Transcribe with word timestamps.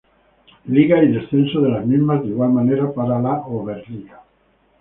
Liga 0.65 1.03
y 1.03 1.11
descensos 1.11 1.61
de 1.61 1.69
la 1.69 1.81
misma, 1.81 2.19
de 2.19 2.29
igual 2.29 2.49
manera 2.49 2.91
para 2.91 3.19
la 3.21 3.41
Oberliga. 3.41 4.19